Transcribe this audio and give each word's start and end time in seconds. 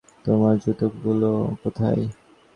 তোমার 0.25 0.55
জুতোগুলো 0.63 1.29
কোথায়? 1.61 2.03